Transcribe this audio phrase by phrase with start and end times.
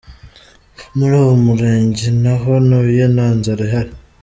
[0.97, 3.91] Muri uwo murenge ni ho ntuye, nta nzara ihari.